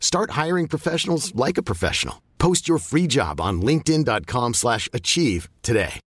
[0.00, 2.22] Start hiring professionals like a professional.
[2.38, 6.00] Post your free job on linkedin.com/achieve slash achieve today.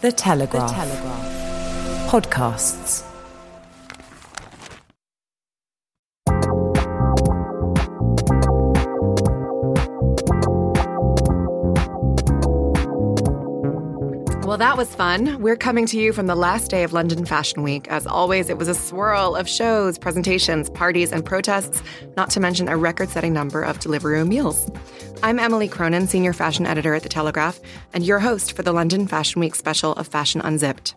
[0.00, 0.68] The Telegraph.
[0.68, 2.10] The Telegraph.
[2.10, 3.13] Podcasts.
[14.54, 15.42] Well, that was fun.
[15.42, 17.88] We're coming to you from the last day of London Fashion Week.
[17.88, 21.82] As always, it was a swirl of shows, presentations, parties, and protests,
[22.16, 24.70] not to mention a record setting number of Deliveroo meals.
[25.24, 27.58] I'm Emily Cronin, Senior Fashion Editor at The Telegraph,
[27.94, 30.94] and your host for the London Fashion Week special of Fashion Unzipped.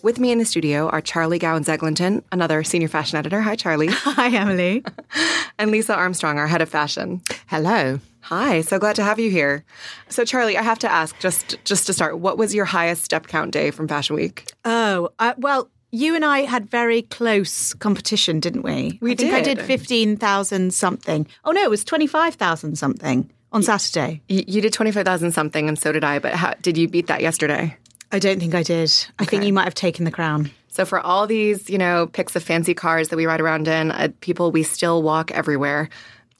[0.00, 3.42] With me in the studio are Charlie Gowans-Eglinton, another senior fashion editor.
[3.42, 3.88] Hi, Charlie.
[3.90, 4.82] Hi, Emily.
[5.58, 7.20] and Lisa Armstrong, our head of fashion.
[7.48, 8.00] Hello.
[8.24, 9.64] Hi, so glad to have you here.
[10.08, 13.26] So, Charlie, I have to ask just just to start, what was your highest step
[13.26, 14.50] count day from Fashion Week?
[14.64, 18.98] Oh, uh, well, you and I had very close competition, didn't we?
[19.02, 19.58] We I think I did.
[19.58, 21.26] did 15,000 something.
[21.44, 24.22] Oh, no, it was 25,000 something on Saturday.
[24.30, 27.20] Y- You did 25,000 something, and so did I, but how, did you beat that
[27.20, 27.76] yesterday?
[28.10, 28.90] I don't think I did.
[29.18, 30.50] I think you might have taken the crown.
[30.68, 33.90] So, for all these, you know, pics of fancy cars that we ride around in,
[33.92, 35.88] uh, people, we still walk everywhere.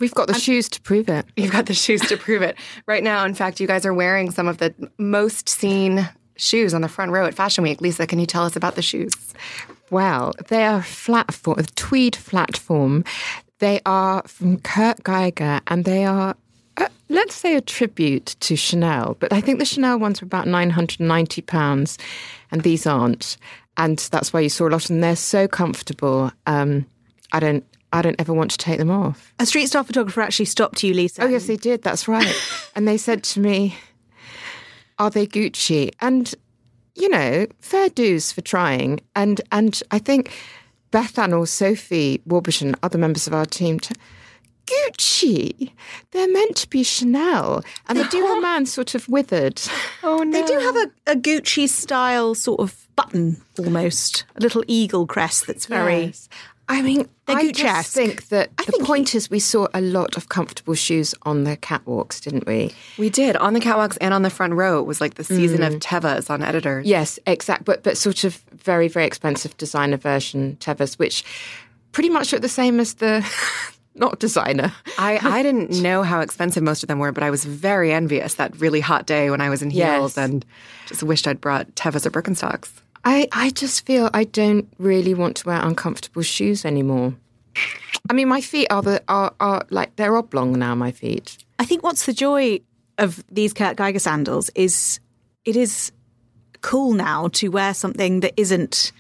[0.05, 1.25] We've got the shoes to prove it.
[1.35, 2.57] You've got the shoes to prove it.
[2.85, 6.07] Right now, in fact, you guys are wearing some of the most seen
[6.37, 7.81] shoes on the front row at Fashion Week.
[7.81, 9.15] Lisa, can you tell us about the shoes?
[9.89, 13.03] Well, they are flat form, tweed flat form.
[13.61, 16.37] They are from Kurt Geiger, and they are,
[16.77, 19.17] uh, let's say, a tribute to Chanel.
[19.21, 21.97] But I think the Chanel ones were about nine hundred and ninety pounds,
[22.51, 23.39] and these aren't.
[23.79, 25.01] And that's why you saw a lot of them.
[25.01, 26.31] They're so comfortable.
[26.47, 26.85] Um,
[27.33, 27.65] I don't.
[27.95, 29.33] I don't ever want to take them off.
[29.39, 31.23] A street style photographer actually stopped you, Lisa.
[31.23, 31.83] Oh, yes, they did.
[31.83, 32.35] That's right.
[32.75, 33.77] and they said to me,
[34.99, 35.93] Are they Gucci?
[36.01, 36.35] And,
[36.97, 39.01] you know, fair dues for trying.
[39.15, 40.33] And and I think
[40.91, 43.95] Bethan or Sophie Warburton, other members of our team, t-
[44.67, 45.71] Gucci,
[46.11, 47.63] they're meant to be Chanel.
[47.89, 49.61] And the poor man sort of withered.
[50.03, 50.31] Oh, no.
[50.33, 55.47] They do have a, a Gucci style sort of button almost, a little eagle crest
[55.47, 56.05] that's very.
[56.07, 56.29] Yes.
[56.69, 59.81] I mean, They're I just think that I the think point is we saw a
[59.81, 62.73] lot of comfortable shoes on the catwalks, didn't we?
[62.99, 64.79] We did on the catwalks and on the front row.
[64.81, 65.81] It was like the season of mm.
[65.81, 66.87] Tevas on editors.
[66.87, 67.65] Yes, exact.
[67.65, 71.23] But but sort of very very expensive designer version Tevas, which
[71.93, 73.27] pretty much look the same as the
[73.95, 74.73] not designer.
[74.99, 78.35] I, I didn't know how expensive most of them were, but I was very envious
[78.35, 80.19] that really hot day when I was in heels Yes.
[80.19, 80.45] and
[80.87, 82.71] just wished I'd brought Tevas or Birkenstocks.
[83.05, 87.15] I I just feel I don't really want to wear uncomfortable shoes anymore.
[88.11, 90.75] I mean, my feet are the are are like they're oblong now.
[90.75, 91.39] My feet.
[91.59, 92.61] I think what's the joy
[92.99, 95.01] of these Kurt Geiger sandals is
[95.45, 95.93] it is
[96.61, 98.93] cool now to wear something that isn't,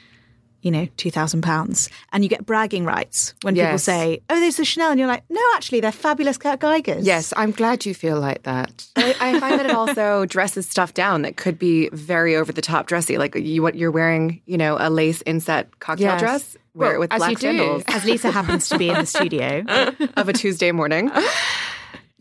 [0.65, 4.57] you know, two thousand pounds, and you get bragging rights when people say, "Oh, there's
[4.57, 7.93] the Chanel," and you're like, "No, actually, they're fabulous Kurt Geigers." Yes, I'm glad you
[7.95, 8.87] feel like that.
[8.97, 12.63] I, I find that it also dresses stuff down that could be very over the
[12.63, 13.19] top dressy.
[13.19, 16.21] Like you, what you're wearing, you know, a lace inset cocktail Yes.
[16.21, 17.43] dress, wear Well, it with as black you do.
[17.59, 19.65] sandals As Lisa happens to be in the studio,
[20.17, 21.13] of a Tuesday morning.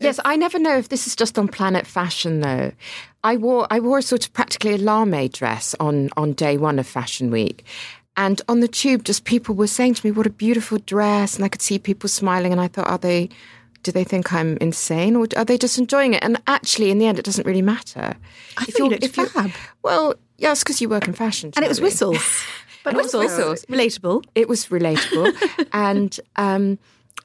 [0.00, 2.72] Yes, I never know if this is just on Planet Fashion though.
[3.22, 6.78] I wore I wore a sort of practically a lame dress on on day one
[6.78, 7.64] of Fashion Week.
[8.16, 11.44] And on the tube, just people were saying to me, "What a beautiful dress!" And
[11.44, 13.28] I could see people smiling, and I thought, "Are they?
[13.82, 17.06] Do they think I'm insane, or are they just enjoying it?" And actually, in the
[17.06, 18.14] end, it doesn't really matter.
[18.56, 19.50] I thought you looked fab.
[19.82, 22.22] well, yes, because you work in fashion, and it was whistles,
[22.84, 23.64] but It was whistles, whistles.
[23.68, 24.24] relatable.
[24.34, 26.78] It was relatable, and um,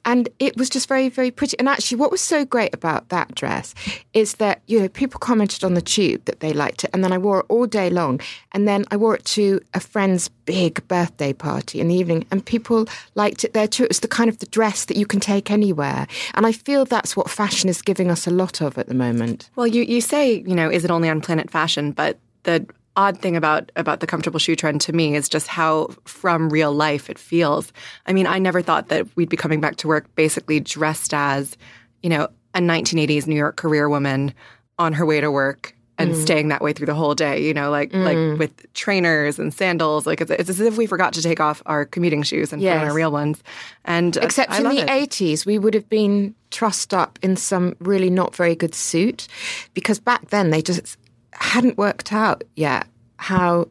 [0.04, 1.58] and it was just very very pretty.
[1.58, 3.74] And actually, what was so great about that dress
[4.12, 7.12] is that you know people commented on the tube that they liked it, and then
[7.12, 8.20] I wore it all day long,
[8.52, 12.44] and then I wore it to a friend's big birthday party in the evening, and
[12.44, 13.84] people liked it there too.
[13.84, 16.84] It was the kind of the dress that you can take anywhere, and I feel
[16.84, 19.50] that's what fashion is giving us a lot of at the moment.
[19.56, 21.92] Well, you, you say, you know, is it only on Planet Fashion?
[21.92, 22.66] But the
[22.96, 26.72] odd thing about about the comfortable shoe trend to me is just how from real
[26.72, 27.72] life it feels.
[28.06, 31.56] I mean, I never thought that we'd be coming back to work basically dressed as,
[32.02, 34.34] you know, a 1980s New York career woman
[34.78, 36.22] on her way to work and mm.
[36.22, 38.04] staying that way through the whole day, you know, like mm.
[38.04, 40.06] like with trainers and sandals.
[40.06, 42.74] Like it's, it's, as if we forgot to take off our commuting shoes and yes.
[42.74, 43.42] put on our real ones.
[43.84, 45.10] And except I in the it.
[45.10, 49.28] 80s, we would have been trussed up in some really not very good suit
[49.74, 50.96] because back then they just
[51.32, 52.86] hadn't worked out yet
[53.16, 53.68] how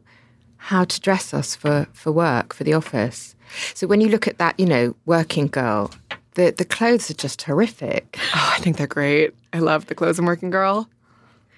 [0.59, 3.35] how to dress us for, for work, for the office.
[3.73, 5.89] So when you look at that, you know, working girl,
[6.35, 8.19] the, the clothes are just horrific.
[8.35, 9.33] Oh, I think they're great.
[9.53, 10.87] I love the clothes in Working Girl.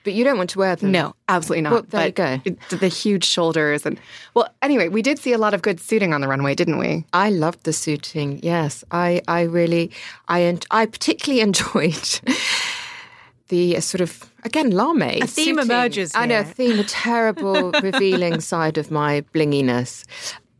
[0.04, 0.92] But you don't want to wear them.
[0.92, 1.74] No, absolutely not.
[1.74, 2.78] Well, there but you go.
[2.78, 4.00] The huge shoulders and
[4.34, 7.06] well, anyway, we did see a lot of good suiting on the runway, didn't we?
[7.14, 8.40] I loved the suiting.
[8.42, 9.92] Yes, I, I really,
[10.28, 12.20] I, I particularly enjoyed
[13.52, 15.02] the uh, sort of again lame.
[15.02, 15.60] A theme suiting.
[15.60, 16.14] emerges.
[16.14, 16.22] Here.
[16.22, 20.04] I know a theme, a terrible revealing side of my blinginess.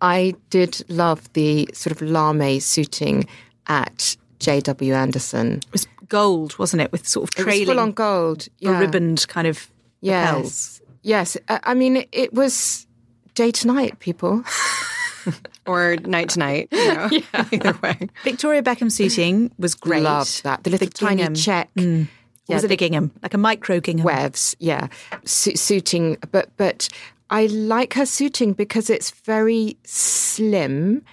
[0.02, 3.26] I did love the sort of lame suiting
[3.68, 4.94] at J.W.
[4.94, 5.54] Anderson.
[5.54, 8.78] It was gold, wasn't it, with sort of trailing, it was full on gold, yeah.
[8.80, 9.72] ribboned kind of
[10.02, 10.82] yes, lapels.
[11.04, 11.38] yes.
[11.48, 12.88] I mean, it was
[13.36, 14.44] day to night, people.
[15.68, 17.46] or night to night, you know, yeah.
[17.52, 18.10] either way.
[18.24, 20.02] Victoria Beckham suiting was great.
[20.02, 20.64] Loved that.
[20.64, 21.70] The little the tiny check.
[21.76, 22.08] Mm.
[22.48, 23.12] Yeah, was it a gingham?
[23.22, 24.04] Like a micro gingham?
[24.04, 24.88] Webs, yeah.
[25.26, 26.90] Su- suiting, but but
[27.30, 31.04] I like her suiting because it's very slim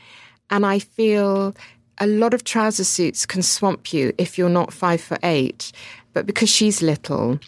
[0.50, 1.54] and I feel
[1.98, 5.72] a lot of trouser suits can swamp you if you're not five foot eight.
[6.14, 7.38] But because she's little,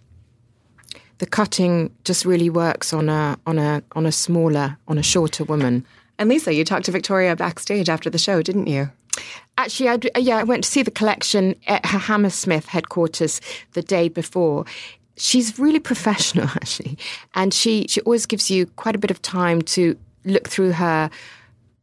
[1.18, 5.44] the cutting just really works on a on a on a smaller, on a shorter
[5.44, 5.84] woman.
[6.18, 8.90] And Lisa, you talked to Victoria backstage after the show, didn't you?
[9.60, 13.42] Actually, I, uh, yeah, I went to see the collection at her Hammersmith headquarters
[13.72, 14.64] the day before.
[15.18, 16.96] She's really professional, actually,
[17.34, 21.10] and she she always gives you quite a bit of time to look through her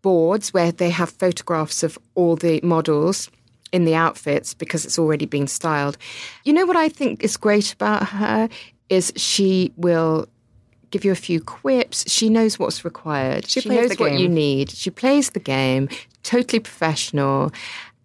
[0.02, 3.30] boards where they have photographs of all the models
[3.72, 6.00] in the outfits because it's already been styled.
[6.46, 8.50] You know what I think is great about her
[8.90, 10.28] is she will
[10.92, 12.10] give you a few quips.
[12.10, 13.48] She knows what's required.
[13.48, 14.72] She, she knows what you need.
[14.72, 15.90] She plays the game,
[16.24, 17.52] totally professional.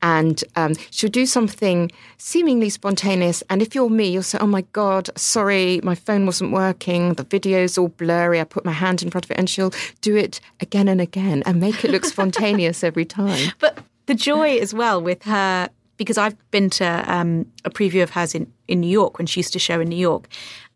[0.05, 3.43] And um, she'll do something seemingly spontaneous.
[3.49, 7.15] And if you're me, you'll say, Oh my God, sorry, my phone wasn't working.
[7.15, 8.41] The video's all blurry.
[8.41, 9.39] I put my hand in front of it.
[9.39, 13.53] And she'll do it again and again and make it look spontaneous every time.
[13.61, 18.11] But the joy as well with her, because I've been to um, a preview of
[18.11, 20.27] hers in, in New York when she used to show in New York.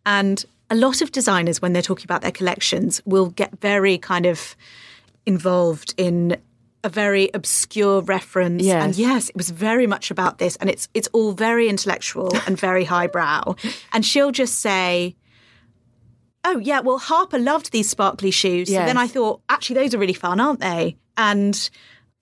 [0.04, 4.26] And a lot of designers, when they're talking about their collections, will get very kind
[4.26, 4.56] of
[5.24, 6.36] involved in
[6.84, 8.62] a very obscure reference.
[8.62, 8.84] Yes.
[8.84, 10.56] And yes, it was very much about this.
[10.56, 13.56] And it's it's all very intellectual and very highbrow.
[13.92, 15.16] And she'll just say,
[16.44, 18.70] Oh yeah, well Harper loved these sparkly shoes.
[18.70, 18.82] Yes.
[18.82, 20.96] So then I thought, actually those are really fun, aren't they?
[21.16, 21.68] And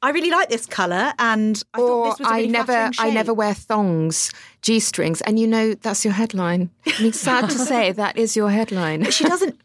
[0.05, 2.91] I really like this color, and I or thought this was a really I never,
[2.99, 4.31] I never wear thongs,
[4.61, 6.69] g strings, and you know that's your headline.
[6.87, 9.11] I mean, sad to say, that is your headline.
[9.11, 9.59] she doesn't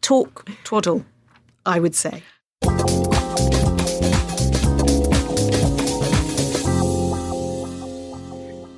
[0.00, 1.04] talk twaddle,
[1.66, 2.22] I would say.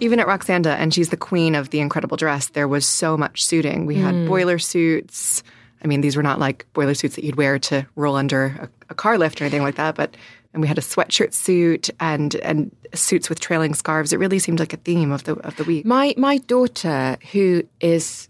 [0.00, 3.44] Even at Roksanda, and she's the queen of the incredible dress, there was so much
[3.44, 3.84] suiting.
[3.84, 4.26] We had mm.
[4.26, 5.42] boiler suits.
[5.82, 8.68] I mean, these were not like boiler suits that you'd wear to roll under a,
[8.88, 10.16] a car lift or anything like that, but
[10.54, 14.12] and we had a sweatshirt suit and and suits with trailing scarves.
[14.12, 15.84] It really seemed like a theme of the of the week.
[15.84, 18.28] My my daughter, who is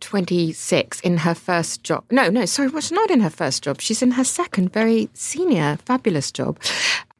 [0.00, 2.04] 26 in her first job.
[2.10, 3.80] No, no, sorry, not in her first job.
[3.80, 6.58] She's in her second, very senior, fabulous job.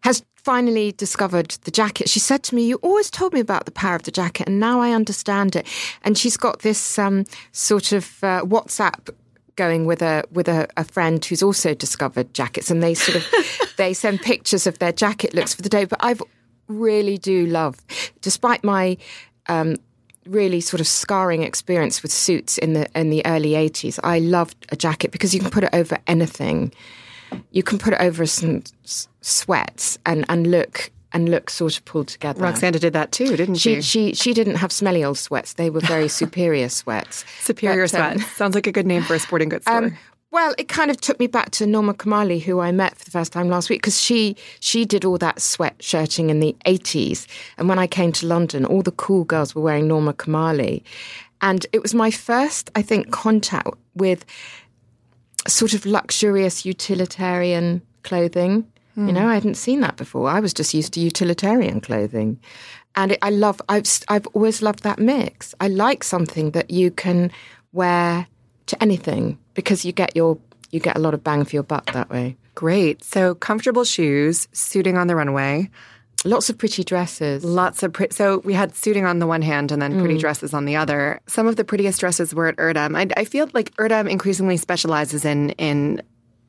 [0.02, 2.10] Has finally discovered the jacket.
[2.10, 4.60] She said to me, "You always told me about the power of the jacket, and
[4.60, 5.66] now I understand it."
[6.02, 9.08] And she's got this um, sort of uh, WhatsApp
[9.56, 13.74] going with a with a, a, friend who's also discovered jackets, and they sort of
[13.76, 15.84] they send pictures of their jacket looks for the day.
[15.84, 16.14] But I
[16.68, 17.78] really do love,
[18.20, 18.96] despite my
[19.48, 19.76] um,
[20.26, 24.66] really sort of scarring experience with suits in the in the early eighties, I loved
[24.70, 26.72] a jacket because you can put it over anything.
[27.50, 28.62] You can put it over some
[29.20, 32.42] sweats and and look and look sort of pulled together.
[32.42, 33.80] Roksanda did that too, didn't she?
[33.80, 35.54] She she, she didn't have smelly old sweats.
[35.54, 37.24] They were very superior sweats.
[37.40, 38.32] Superior but, um, sweats.
[38.32, 39.84] Sounds like a good name for a sporting goods store.
[39.84, 39.98] Um,
[40.32, 43.12] well, it kind of took me back to Norma Kamali, who I met for the
[43.12, 47.68] first time last week, because she she did all that sweatshirting in the eighties, and
[47.68, 50.82] when I came to London, all the cool girls were wearing Norma Kamali,
[51.40, 54.24] and it was my first, I think, contact with
[55.46, 58.66] sort of luxurious utilitarian clothing.
[58.96, 59.06] Mm.
[59.06, 60.28] You know, I hadn't seen that before.
[60.28, 62.40] I was just used to utilitarian clothing.
[62.96, 65.54] And it, I love, I've, I've always loved that mix.
[65.60, 67.32] I like something that you can
[67.72, 68.26] wear
[68.66, 69.38] to anything.
[69.54, 70.38] because you get your
[70.70, 72.36] you get a lot of bang for your buck that way.
[72.56, 73.04] Great.
[73.04, 75.70] So comfortable shoes, suiting on the runway.
[76.24, 77.44] Lots of pretty dresses.
[77.44, 78.14] Lots of pretty.
[78.14, 81.20] So we had suiting on the one hand and then pretty dresses on the other.
[81.26, 82.96] Some of the prettiest dresses were at Erdem.
[82.96, 86.02] I, I feel like Erdem increasingly specializes in in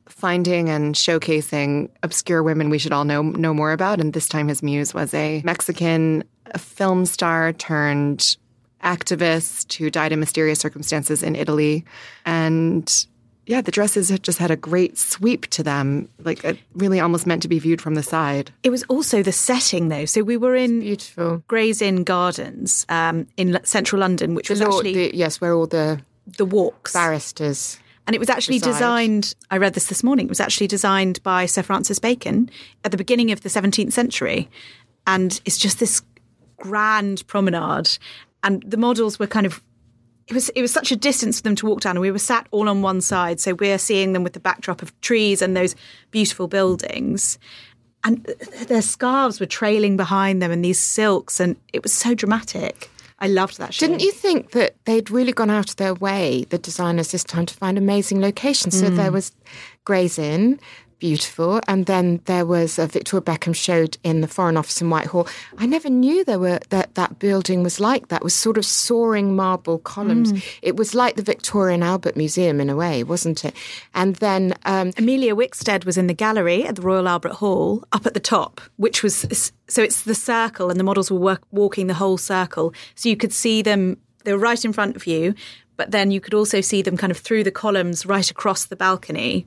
[0.08, 4.00] finding and showcasing obscure women we should all know know more about.
[4.00, 6.24] And this time, his muse was a Mexican
[6.56, 8.36] film star turned
[8.84, 11.84] activist who died in mysterious circumstances in Italy,
[12.24, 13.06] and
[13.46, 17.26] yeah, the dresses had just had a great sweep to them, like it really almost
[17.26, 18.52] meant to be viewed from the side.
[18.64, 20.04] It was also the setting, though.
[20.04, 21.42] So we were in Beautiful.
[21.46, 25.54] Gray's Inn Gardens um, in central London, which was The law- actually the- yes, where
[25.54, 26.00] all the
[26.36, 26.92] the walks.
[26.92, 27.78] barristers.
[28.06, 28.72] And it was actually reside.
[28.72, 32.48] designed, I read this this morning, it was actually designed by Sir Francis Bacon
[32.84, 34.48] at the beginning of the 17th century.
[35.06, 36.02] And it's just this
[36.56, 37.98] grand promenade.
[38.42, 39.62] And the models were kind of,
[40.28, 41.96] it was, it was such a distance for them to walk down.
[41.96, 43.40] And we were sat all on one side.
[43.40, 45.74] So we're seeing them with the backdrop of trees and those
[46.12, 47.38] beautiful buildings.
[48.04, 48.24] And
[48.68, 51.40] their scarves were trailing behind them and these silks.
[51.40, 52.88] And it was so dramatic.
[53.18, 53.86] I loved that show.
[53.86, 57.46] Didn't you think that they'd really gone out of their way, the designers this time,
[57.46, 58.78] to find amazing locations?
[58.78, 59.14] So there mm.
[59.14, 59.32] was
[59.84, 60.60] Gray's Inn,
[60.98, 65.28] beautiful, and then there was a Victoria Beckham showed in the Foreign Office in Whitehall.
[65.58, 68.22] I never knew there were that that building was like that.
[68.22, 70.32] It was sort of soaring marble columns.
[70.62, 73.54] It was like the Victoria and Albert Museum in a way, wasn't it?
[73.94, 78.06] And then um, Emilia Wickstead was in the gallery at the Royal Albert Hall, up
[78.06, 81.86] at the top, which was so it's the circle, and the models were work, walking
[81.86, 83.98] the whole circle, so you could see them.
[84.24, 85.34] They were right in front of you,
[85.76, 88.76] but then you could also see them kind of through the columns, right across the
[88.76, 89.46] balcony.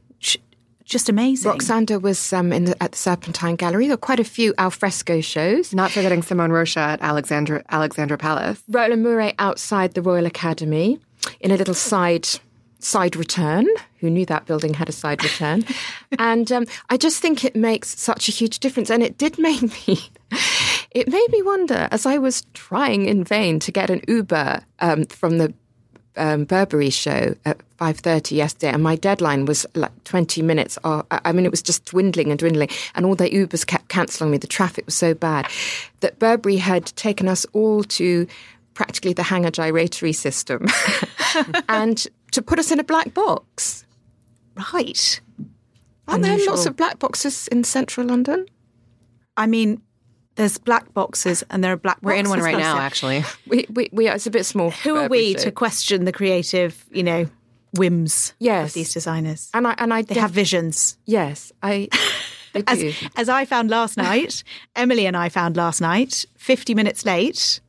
[0.90, 1.52] Sh- Just amazing.
[1.52, 3.88] Roksanda was um, in the, at the Serpentine Gallery.
[3.88, 5.74] There were quite a few alfresco shows.
[5.74, 8.62] Not forgetting Simone Rocha at Alexandra Alexandra Palace.
[8.68, 11.00] Roland Mouret outside the Royal Academy
[11.42, 12.28] in a little side
[12.80, 13.68] side return.
[14.00, 15.64] Who knew that building had a side return?
[16.20, 18.90] and um, I just think it makes such a huge difference.
[18.90, 20.00] And it did make me.
[20.92, 25.06] It made me wonder as I was trying in vain to get an Uber um,
[25.06, 25.54] from the
[26.20, 30.78] um, Burberry show at five thirty yesterday, and my deadline was like twenty minutes.
[30.84, 34.32] Or, I mean, it was just dwindling and dwindling, and all the Ubers kept cancelling
[34.32, 34.38] me.
[34.38, 35.48] The traffic was so bad
[36.02, 38.28] that Burberry had taken us all to
[38.74, 40.68] practically the hanger gyratory system,
[41.70, 43.86] and to put us in a black box.
[44.74, 45.22] right.
[46.08, 48.48] Aren't there lots of black boxes in central London?
[49.38, 49.82] I mean,
[50.40, 51.98] there's black boxes and there are black.
[52.02, 52.82] We're in one right now, also.
[52.82, 53.24] actually.
[53.48, 54.72] We, we, we are, it's a bit small.
[54.72, 57.28] Who are we to question the creative, you know,
[57.74, 58.70] whims Yes.
[58.70, 59.50] of these designers?
[59.54, 60.98] And I and I They def- have visions.
[61.06, 61.90] yes, I.
[62.52, 62.94] They As, do.
[63.16, 64.44] as I found last night,
[64.76, 67.60] Emily and I found last night, 50 minutes late,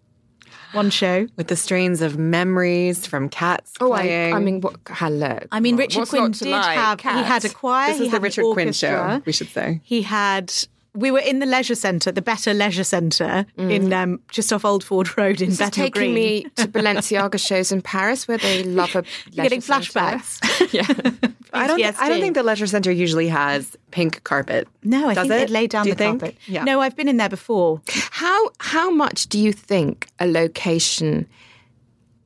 [0.73, 1.27] one show.
[1.37, 4.35] With the strains of memories from cats Oh, I, playing.
[4.35, 4.77] I mean, what?
[4.89, 5.39] Hello.
[5.53, 6.79] I mean, Richard what's Quinn did like?
[6.79, 7.89] have, he had a choir.
[7.89, 9.83] this he is the had Richard Quinn show, we should say.
[9.85, 10.51] He had,
[10.95, 14.83] we were in the leisure centre, the Better Leisure Centre, in um, just off Old
[14.83, 15.51] Ford Road in Mm.
[15.51, 16.15] This Bethnal taking Green.
[16.15, 19.05] me to Balenciaga shows in Paris where they love a.
[19.31, 20.19] You're getting leisure centre.
[20.19, 20.73] flashbacks.
[20.73, 21.31] yeah.
[21.53, 21.83] I don't.
[22.01, 24.67] I don't think the leisure center usually has pink carpet.
[24.83, 25.47] No, I Does think it?
[25.47, 26.21] they'd laid down Do you the think?
[26.21, 26.39] carpet.
[26.47, 26.65] Yeah.
[26.65, 27.81] No, I've been in there before.
[28.11, 31.27] How how much do you think a location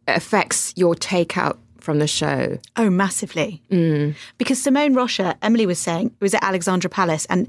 [0.09, 2.59] affects your takeout from the show?
[2.77, 3.63] Oh, massively.
[4.39, 7.49] Because Simone Rocha, Emily was saying, was at Alexandra Palace, and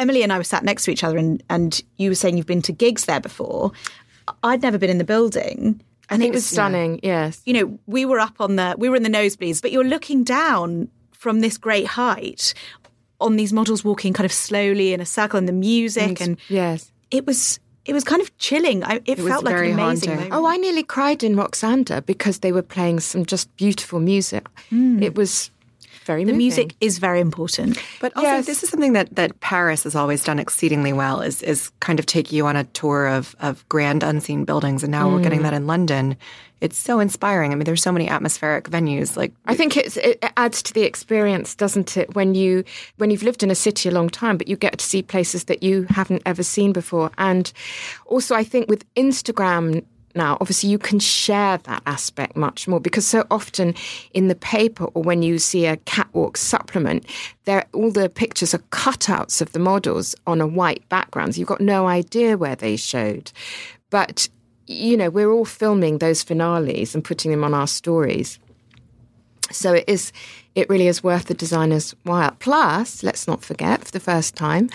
[0.00, 2.46] Emily and I were sat next to each other, and, and you were saying you've
[2.46, 3.70] been to gigs there before.
[4.42, 5.80] I'd never been in the building.
[6.08, 6.98] I think it was stunning.
[7.02, 7.40] Yes.
[7.44, 10.24] You know, we were up on the, we were in the nosebleeds, but you're looking
[10.24, 12.54] down from this great height
[13.20, 16.90] on these models walking kind of slowly in a circle, and the music, and Yes.
[17.10, 18.82] it was, it was kind of chilling.
[18.82, 20.32] I, it, was felt like an amazing haunting.
[20.32, 24.48] Oh, I nearly cried in Roksanda because they were playing some just beautiful music.
[24.70, 25.02] Hmm.
[25.02, 25.50] It was
[26.10, 26.46] very the moving.
[26.46, 27.78] music is very important.
[28.00, 28.46] But also, Yes.
[28.46, 31.20] this is something that, that Paris has always done exceedingly well.
[31.20, 34.90] Is is kind of take you on a tour of of grand unseen buildings, and
[34.90, 35.44] now we're getting mm.
[35.44, 36.16] that in London.
[36.60, 37.52] It's so inspiring.
[37.52, 39.16] I mean, there's so many atmospheric venues.
[39.16, 42.14] Like I think it's, it adds to the experience, doesn't it?
[42.14, 42.64] When you
[42.98, 45.44] when you've lived in a city a long time, but you get to see places
[45.44, 47.10] that you haven't ever seen before.
[47.16, 47.52] And
[48.06, 53.06] also, I think with Instagram now, obviously, you can share that aspect much more because
[53.06, 53.74] so often
[54.12, 57.04] in the paper or when you see a catwalk supplement,
[57.44, 61.34] there all the pictures are cutouts of the models on a white background.
[61.34, 63.32] So you've got no idea where they showed,
[63.90, 64.28] but.
[64.72, 68.38] You know, we're all filming those finales and putting them on our stories.
[69.50, 70.12] So it is,
[70.54, 72.30] it really is worth the designer's while.
[72.38, 74.70] Plus, let's not forget, for the first time,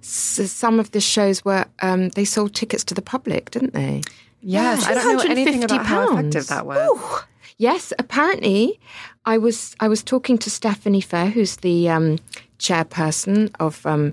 [0.00, 4.02] s- some of the shows were um, they sold tickets to the public, didn't they?
[4.48, 6.12] Yes, I don't know anything about how £250.
[6.20, 7.22] effective that was.
[7.58, 8.78] Yes, apparently,
[9.24, 12.18] I was I was talking to Stephanie Phair, who's the um,
[12.58, 14.12] chairperson of um,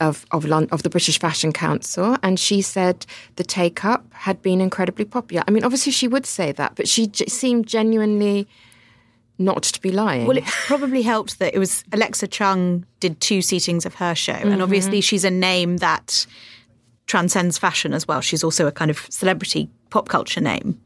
[0.00, 3.06] of of, Lon- of the British Fashion Council, and she said
[3.36, 5.42] the take up had been incredibly popular.
[5.48, 8.46] I mean, obviously she would say that, but she j- seemed genuinely
[9.38, 10.26] not to be lying.
[10.26, 14.32] Well, it probably helped that it was Alexa Chung did two seatings of her show,
[14.32, 14.52] Mm-hmm.
[14.52, 16.26] and obviously she's a name that
[17.06, 18.20] transcends fashion as well.
[18.20, 20.80] She's also a kind of celebrity pop culture name.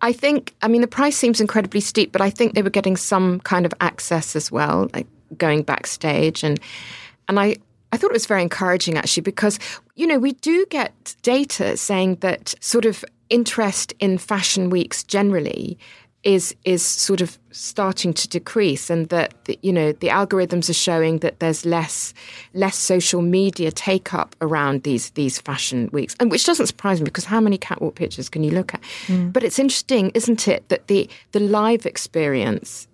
[0.00, 2.96] I think, I mean, the price seems incredibly steep, but I think they were getting
[2.96, 6.42] some kind of access as well, like going backstage.
[6.42, 6.58] And,
[7.28, 7.56] and I,
[7.92, 9.58] I thought it was very encouraging actually, because,
[9.94, 15.78] you know, we do get data saying that sort of interest in fashion weeks generally
[16.24, 20.74] is is sort of starting to decrease and that the, you know the algorithms are
[20.74, 22.12] showing that there's less
[22.54, 26.16] less social media take up around these these fashion weeks.
[26.18, 28.80] And which doesn't surprise me because how many catwalk pictures can you look at?
[29.06, 29.32] Mm.
[29.32, 32.88] But it's interesting isn't it that the the live experience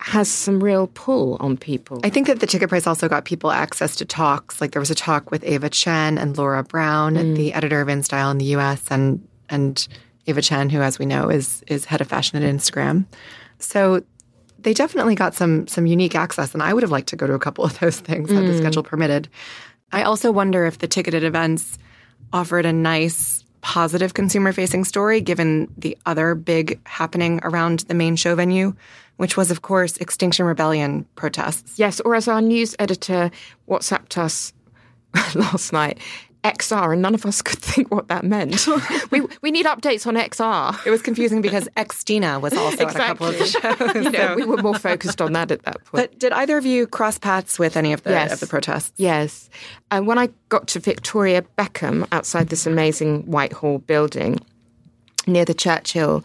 [0.00, 2.00] has some real pull on people.
[2.02, 4.58] I think that the ticket price also got people access to talks.
[4.58, 7.36] Like there was a talk with Eva Chen and Laura Brown, mm.
[7.36, 9.86] the editor of InStyle in the US, and and
[10.30, 13.04] Eva Chen, who, as we know, is is head of fashion at Instagram.
[13.58, 14.02] So
[14.58, 17.34] they definitely got some some unique access, and I would have liked to go to
[17.34, 18.58] a couple of those things had the mm.
[18.58, 19.28] schedule permitted.
[19.92, 21.78] I also wonder if the ticketed events
[22.32, 28.16] offered a nice positive consumer facing story given the other big happening around the main
[28.16, 28.74] show venue,
[29.16, 31.78] which was of course Extinction Rebellion protests.
[31.78, 33.30] yes or as our news editor
[33.66, 34.52] whatsapped us
[35.34, 35.98] last night
[36.44, 38.66] XR, and none of us could think what that meant.
[39.10, 40.86] we we need updates on XR.
[40.86, 43.94] It was confusing because Xtina was also at a couple of the shows.
[43.94, 46.10] You know, so- we were more focused on that at that point.
[46.10, 48.32] But did either of you cross paths with any of the Yes.
[48.32, 48.92] of the protests?
[48.96, 49.50] Yes.
[49.90, 54.38] And when I got to Victoria Beckham outside this amazing Whitehall building
[55.26, 56.24] near the Churchill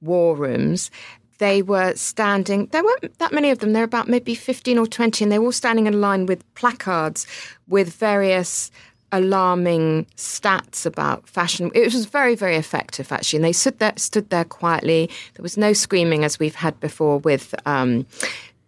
[0.00, 0.90] war rooms,
[1.38, 4.86] they were standing, there weren't that many of them, there were about maybe 15 or
[4.86, 7.26] 20, and they were all standing in line with placards
[7.68, 8.70] with various
[9.12, 11.70] alarming stats about fashion.
[11.74, 13.38] It was very, very effective, actually.
[13.38, 15.10] And they stood there, stood there quietly.
[15.34, 18.06] There was no screaming as we've had before with um,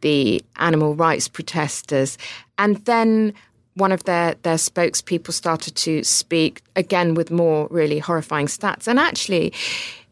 [0.01, 2.19] the animal rights protesters.
[2.57, 3.35] And then
[3.75, 8.87] one of their, their spokespeople started to speak again with more really horrifying stats.
[8.89, 9.53] And actually,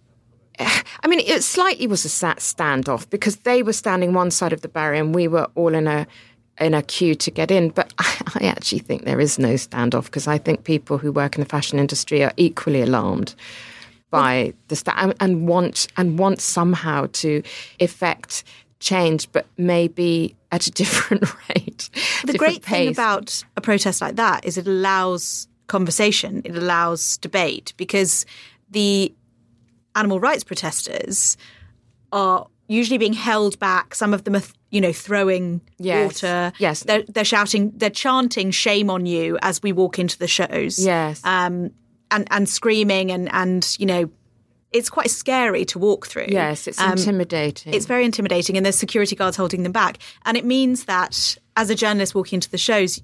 [0.59, 4.63] I mean, it slightly was a sat standoff because they were standing one side of
[4.63, 6.07] the barrier and we were all in a
[6.61, 7.71] in a queue to get in.
[7.71, 11.37] But I, I actually think there is no standoff because I think people who work
[11.37, 13.35] in the fashion industry are equally alarmed
[14.11, 17.43] by the sta- and, want and want somehow to
[17.81, 18.45] effect
[18.81, 21.91] change, but maybe at a different rate.
[22.25, 27.19] The different great thing about a protest like that is it allows conversation, it allows
[27.19, 28.25] debate because
[28.71, 29.13] the
[29.95, 31.37] animal rights protesters
[32.13, 33.95] are usually being held back.
[33.95, 36.07] Some of them are, you know, throwing Yes.
[36.23, 36.53] water.
[36.59, 36.83] Yes.
[36.83, 40.79] They're, they're shouting, they're chanting shame on you as we walk into the shows.
[40.85, 41.21] Yes.
[41.25, 41.71] Um,
[42.11, 44.11] and, and screaming and, and, you know,
[44.73, 46.27] it's quite scary to walk through.
[46.29, 47.73] yes, it's Um, intimidating.
[47.73, 49.99] it's very intimidating, and there's security guards holding them back.
[50.27, 53.01] And it means that as a journalist walking into the shows,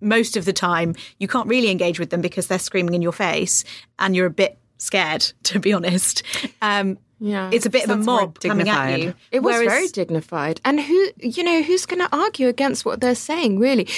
[0.00, 3.12] most of the time you can't really engage with them because they're screaming in your
[3.12, 3.64] face,
[3.98, 6.22] and you're a bit scared, to be honest.
[6.60, 7.48] Um, Yeah.
[7.52, 9.02] it's a bit of a mob coming at dignified.
[9.02, 9.14] you.
[9.32, 10.60] It was Whereas- very dignified.
[10.62, 13.88] And who, you know, who's going to argue against what they're saying, really?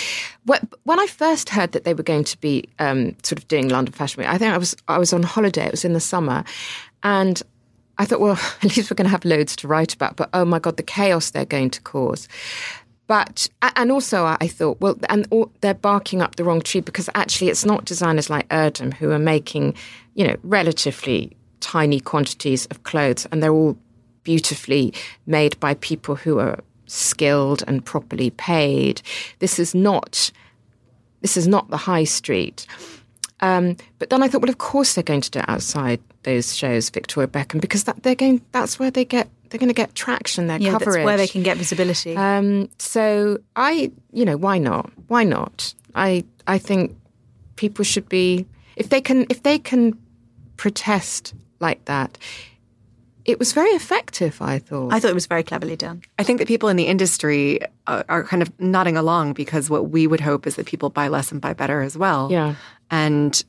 [0.44, 3.92] When I first heard that they were going to be um, sort of doing London
[3.92, 5.66] Fashion Week, I think I was I was on holiday.
[5.66, 6.44] It was in the summer,
[7.02, 7.42] and
[7.98, 10.14] I thought, well, at least we're going to have loads to write about.
[10.16, 12.28] But oh my god, the chaos they're going to cause.
[13.08, 16.80] But and also I I thought, well, and all, they're barking up the wrong tree
[16.80, 19.74] because actually it's not designers like Erdem who are making,
[20.14, 23.76] you know, relatively tiny quantities of clothes, and they're all
[24.22, 24.92] beautifully
[25.26, 29.02] made by people who are skilled and properly paid.
[29.38, 30.30] This is not
[31.20, 32.66] this is not the high street.
[33.40, 36.54] Um, but then I thought, well, of course they're going to do it outside those
[36.56, 38.40] shows, Victoria Beckham, because that they're going.
[38.52, 39.28] That's where they get.
[39.48, 40.46] They're going to get traction.
[40.48, 40.94] Their Yeah, coverage.
[40.96, 42.16] that's where they can get visibility.
[42.16, 44.90] Um, so I, you know, why not?
[45.08, 45.72] Why not?
[45.94, 46.96] I, I think
[47.56, 49.96] people should be if they can if they can
[50.56, 52.18] protest like that.
[53.24, 54.92] It was very effective, I thought.
[54.92, 56.02] I thought it was very cleverly done.
[56.16, 59.90] I think that people in the industry are, are kind of nodding along because what
[59.90, 62.28] we would hope is that people buy less and buy better as well.
[62.30, 62.54] Yeah.
[62.88, 63.44] And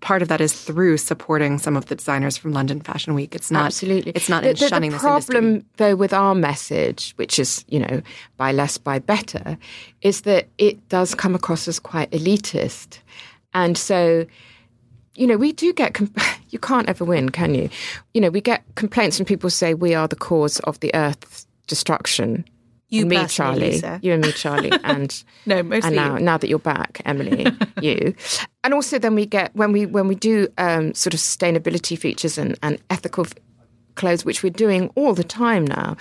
[0.00, 3.34] part of that is through supporting some of the designers from London Fashion Week.
[3.34, 4.12] It's not Absolutely.
[4.14, 5.68] It's not the, in the- shunning the problem, industry.
[5.76, 8.00] though, with our message, which is you know
[8.38, 9.58] buy less, buy better,
[10.00, 13.00] is that it does come across as quite elitist,
[13.52, 14.24] and so
[15.18, 16.14] you know, we do get, com-
[16.50, 17.68] you can't ever win, can you?
[18.14, 21.46] You know, we get complaints when people say we are the cause of the Earth's
[21.66, 22.44] destruction.
[22.90, 24.00] You And me, Charlie, Lisa.
[24.02, 26.24] you and me, Charlie, and No, mostly and now you.
[26.24, 27.46] now that you're back, Emily,
[27.82, 28.14] you,
[28.64, 32.38] and also then we get when we when we do um, sort of sustainability features
[32.38, 33.34] and and ethical f-
[33.96, 35.98] clothes, which we're doing all the time now.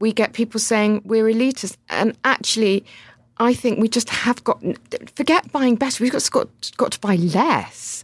[0.00, 2.84] We get people saying we're elitist, and actually,
[3.38, 4.62] I think we just have got
[5.14, 6.02] forget buying better.
[6.02, 8.02] We've got got got to buy less.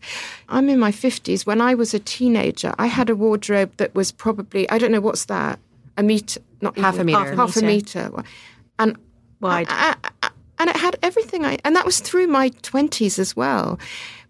[0.48, 1.46] I'm in my fifties.
[1.46, 5.00] When I was a teenager, I had a wardrobe that was probably I don't know
[5.00, 5.58] what's that
[5.96, 7.34] a meter, not Half a meter.
[7.34, 8.10] half a meter,
[8.78, 8.96] and
[9.40, 9.66] Wide.
[9.70, 13.34] I- I- I- and it had everything I, and that was through my 20s as
[13.34, 13.80] well.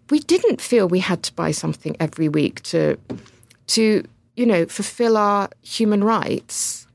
[0.09, 2.97] We didn't feel we had to buy something every week to,
[3.67, 4.03] to,
[4.35, 6.87] you know, fulfill our human rights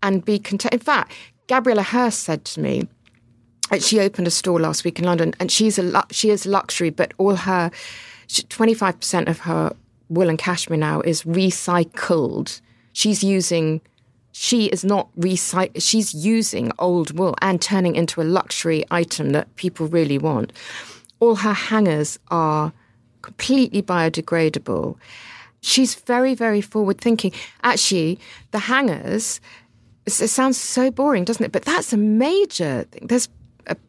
[0.00, 0.74] and be content.
[0.74, 1.10] In fact,
[1.48, 2.86] Gabriela Hearst said to me,
[3.80, 7.12] she opened a store last week in London, and she's a she is luxury, but
[7.18, 7.70] all her
[8.48, 9.74] twenty five percent of her
[10.08, 12.60] wool and cashmere now is recycled.
[12.92, 13.80] She's using
[14.32, 19.54] she is not recyc she's using old wool and turning into a luxury item that
[19.56, 20.52] people really want.
[21.20, 22.72] All her hangers are
[23.22, 24.96] completely biodegradable.
[25.60, 27.32] She's very, very forward thinking.
[27.62, 28.18] Actually,
[28.52, 29.40] the hangers,
[30.06, 31.52] it sounds so boring, doesn't it?
[31.52, 33.08] But that's a major thing.
[33.08, 33.28] There's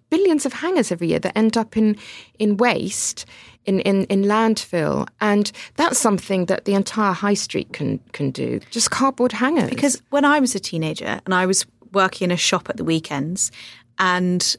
[0.10, 1.98] billions of hangers every year that end up in,
[2.40, 3.26] in waste,
[3.66, 5.08] in, in, in landfill.
[5.22, 8.60] And that's something that the entire high street can, can do.
[8.72, 9.70] Just cardboard hangers.
[9.70, 12.84] Because when I was a teenager and I was working in a shop at the
[12.84, 13.52] weekends,
[13.98, 14.56] and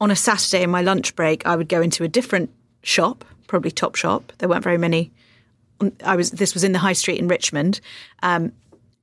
[0.00, 2.50] on a Saturday in my lunch break, I would go into a different
[2.82, 4.32] shop, probably Top Shop.
[4.38, 5.12] There weren't very many.
[6.04, 6.30] I was.
[6.32, 7.80] This was in the high street in Richmond,
[8.22, 8.52] um,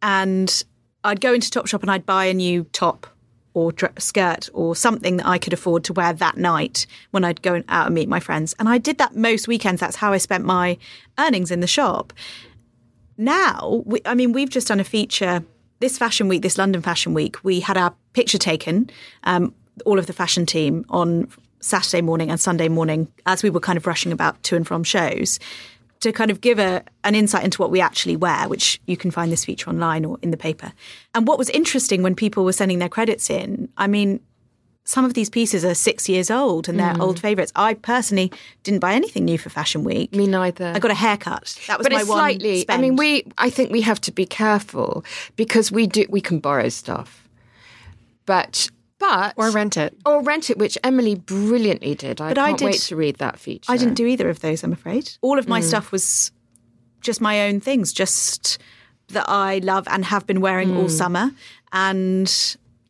[0.02, 0.64] and
[1.04, 3.08] I'd go into Top Shop and I'd buy a new top
[3.56, 7.64] or skirt or something that I could afford to wear that night when I'd go
[7.68, 8.54] out and meet my friends.
[8.60, 9.82] And I did that most weekends.
[9.82, 10.78] That's how I spent my
[11.18, 12.14] earnings in the shop
[13.18, 15.44] now, we, I mean, we've just done a feature
[15.80, 17.44] this fashion week, this London Fashion Week.
[17.44, 18.90] We had our picture taken,
[19.24, 19.54] um,
[19.86, 21.28] all of the fashion team on
[21.60, 24.84] Saturday morning and Sunday morning as we were kind of rushing about to and from
[24.84, 25.40] shows
[26.02, 29.12] to kind of give a, an insight into what we actually wear, which you can
[29.12, 30.72] find this feature online or in the paper.
[31.14, 34.20] And what was interesting when people were sending their credits in, I mean,
[34.86, 37.02] some of these pieces are six years old and they're mm.
[37.02, 37.52] old favourites.
[37.56, 38.32] I personally
[38.64, 40.14] didn't buy anything new for Fashion Week.
[40.14, 40.74] Me neither.
[40.76, 41.60] I got a haircut.
[41.68, 42.66] That was but my it's one slightly.
[42.70, 43.26] I mean, we.
[43.40, 45.04] I think we have to be careful
[45.36, 46.06] because we do.
[46.08, 47.28] We can borrow stuff,
[48.28, 49.96] but but Or rent it.
[50.06, 52.22] or rent it, which Emily brilliantly did.
[52.22, 53.72] I But I can't did- wait to read that feature.
[53.72, 55.12] I didn't do either of those, I'm afraid.
[55.22, 56.32] All of my stuff was
[57.02, 58.58] just my own things, just
[59.10, 61.32] that I love and have been wearing all summer.
[61.72, 62.34] And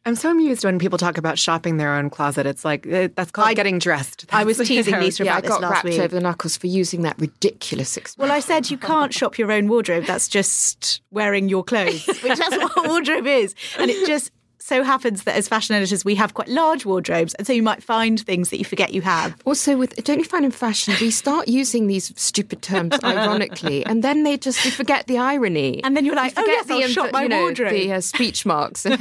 [0.06, 2.46] I'm so amused when people talk about shopping their own closet.
[2.46, 4.26] It's like eh, that's called getting dressed.
[4.32, 6.00] I was teasing know, Lisa Yeah, I about this got last wrapped week.
[6.00, 8.30] over the knuckles for using that ridiculous expression.
[8.30, 10.06] Well, I said you can't shop your own wardrobe.
[10.06, 13.56] That's just wearing your clothes, which that's what a wardrobe is.
[13.80, 14.32] And it just
[14.66, 17.36] so happens that as fashion editors, we have quite large wardrobes.
[17.36, 19.36] And so you might find things that you forget you have.
[19.46, 24.04] Also, with don't you find in fashion we start using these stupid terms ironically, and
[24.04, 26.72] then they just you forget the irony, And then you're like, You oh, forget yes,
[26.72, 27.74] I'll the, shop my you know, wardrobe.
[27.74, 28.86] the uh, speech marks.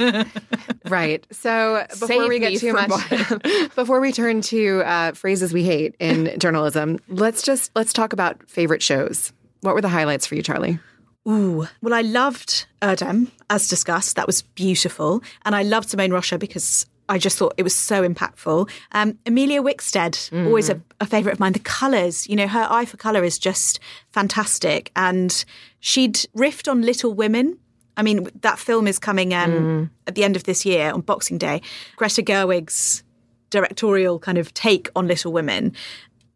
[0.86, 1.26] Right.
[1.32, 2.90] So before Save we get too much,
[3.74, 8.46] before we turn to uh, phrases we hate in journalism, let's just let's talk about
[8.50, 9.32] favorite shows.
[9.62, 10.78] What were the highlights for you, Charlie?
[11.26, 11.66] Ooh.
[11.80, 14.16] Well, I loved Erdem, as discussed.
[14.16, 15.22] That was beautiful.
[15.44, 18.68] And I loved Simone Rocha because I just thought it was so impactful.
[18.92, 21.52] Um, Emilia Wickstead, always a, a favourite of mine.
[21.52, 23.80] The colours, you know, her eye for colour is just
[24.12, 24.90] fantastic.
[24.96, 25.44] And
[25.80, 27.58] she'd riffed on Little Women.
[27.96, 31.38] I mean, that film is coming um, at the end of this year on Boxing
[31.38, 31.62] Day.
[31.96, 33.02] Greta Gerwig's
[33.50, 35.74] directorial kind of take on Little Women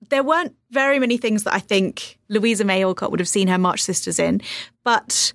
[0.08, 3.58] there weren't very many things that I think Louisa May Alcott would have seen her
[3.58, 4.40] March Sisters in,
[4.84, 5.32] but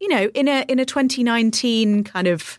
[0.00, 2.58] you know, in a in a 2019 kind of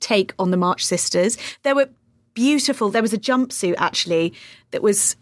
[0.00, 1.88] take on the March Sisters, there were
[2.34, 2.90] beautiful.
[2.90, 4.32] There was a jumpsuit actually
[4.70, 5.16] that was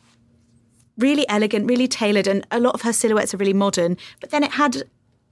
[0.99, 3.97] really elegant, really tailored, and a lot of her silhouettes are really modern.
[4.21, 4.85] But then it had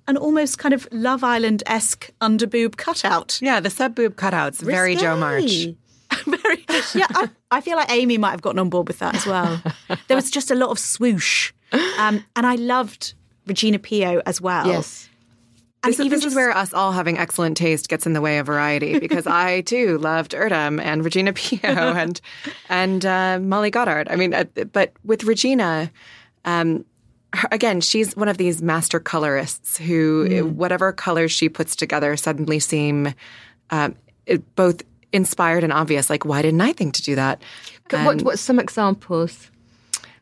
[0.07, 3.39] an almost kind of Love Island esque underboob cutout.
[3.41, 5.69] Yeah, the sub boob cutouts, very Jo March.
[6.27, 9.27] Very, yeah, I, I feel like Amy might have gotten on board with that as
[9.27, 9.61] well.
[10.09, 11.53] There was just a lot of swoosh,
[11.99, 13.15] um, and I loved
[13.49, 14.67] Rejina Pyo as well.
[14.67, 15.09] yes,
[15.83, 18.21] and This, even this is just- where us all having excellent taste gets in the
[18.21, 22.21] way of variety because I too loved Erdem and Rejina Pyo and
[22.69, 24.09] and uh, Molly Goddard.
[24.11, 25.91] I mean, uh, but with Rejina,
[26.45, 26.85] um,
[27.35, 30.53] her- again, she's one of these master colorists who Mm.
[30.53, 33.13] whatever colors she puts together suddenly seem
[33.71, 33.95] um,
[34.57, 34.83] both
[35.15, 36.11] inspired and obvious.
[36.11, 37.41] Like, why didn't I think to do that?
[37.91, 39.51] what, what's some examples?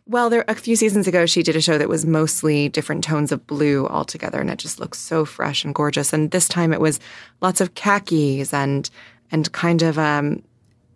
[0.07, 3.31] Well, there a few seasons ago, she did a show that was mostly different tones
[3.33, 6.13] of blue altogether, and it just looks so fresh and gorgeous.
[6.13, 6.99] And this time, it was
[7.41, 8.91] lots of khakis and
[9.31, 10.43] and kind of um,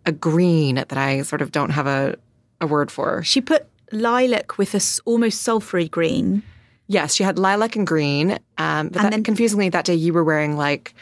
[0.05, 2.15] a green that I sort of don't have a
[2.61, 3.23] a word for.
[3.23, 6.43] She put lilac with a s- almost sulphury green.
[6.87, 8.31] Yes, she had lilac and green.
[8.31, 10.93] Um, but And that, then- confusingly, that day you were wearing like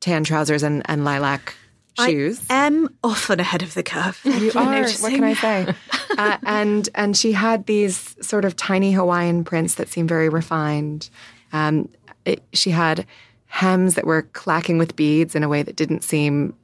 [0.00, 1.54] tan trousers and, and lilac
[1.98, 2.44] shoes.
[2.50, 4.20] I am often ahead of the curve.
[4.24, 4.64] You are.
[4.64, 5.02] noticing.
[5.02, 5.74] What can I say?
[6.18, 11.08] uh, and and she had these sort of tiny Hawaiian prints that seemed very refined.
[11.52, 11.88] Um,
[12.24, 13.06] it, she had
[13.46, 16.54] hems that were clacking with beads in a way that didn't seem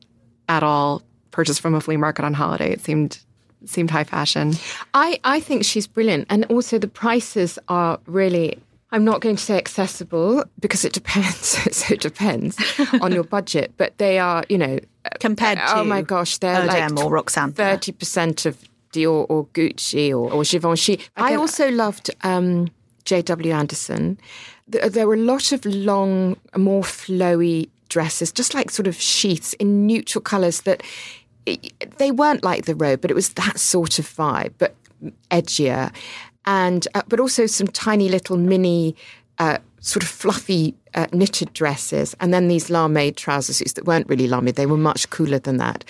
[0.48, 2.72] at all purchased from a flea market on holiday.
[2.72, 3.20] It seemed
[3.64, 4.54] seemed high fashion.
[4.94, 6.26] I, I think she's brilliant.
[6.30, 8.58] And also the prices are really
[8.92, 11.46] I'm not going to say accessible because it depends.
[11.76, 12.56] so it depends
[13.00, 16.02] on your budget, but they are, you know, uh, Compared uh, oh to oh my
[16.02, 17.52] gosh, they're Erdem like or Roxanne.
[17.52, 18.58] thirty percent of
[18.92, 21.00] Dior or Gucci or, or Givenchy.
[21.16, 22.68] I, also loved um,
[23.04, 23.52] J.W.
[23.52, 24.18] Anderson.
[24.68, 29.52] There, there were a lot of long, more flowy dresses, just like sort of sheaths
[29.54, 30.82] in neutral colours that
[31.46, 31.56] eh,
[31.98, 35.92] they weren't like the robe, but it was that sort of vibe, but mm, edgier,
[36.50, 38.94] and uh, but also some tiny little mini.
[39.38, 44.06] Uh, sort of fluffy uh, knitted dresses, and then these lame trouser suits that weren't
[44.06, 45.82] really lame; they were much cooler than that.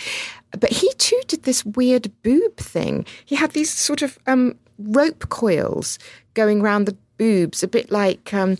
[0.52, 3.04] But he too did this weird boob thing.
[3.24, 5.98] He had these sort of um, rope coils
[6.34, 8.56] going around the boobs, a bit like um,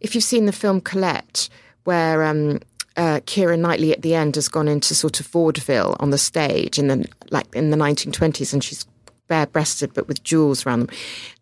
[0.00, 1.48] if you've seen the film Colette,
[1.82, 2.60] where um,
[2.96, 6.78] uh, Keira Knightley at the end has gone into sort of vaudeville on the stage,
[6.78, 8.86] and then like in the 1920s, and she's
[9.28, 10.88] bare-breasted but with jewels around them.